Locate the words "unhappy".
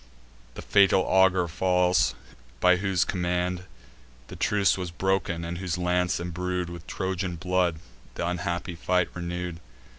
8.21-8.73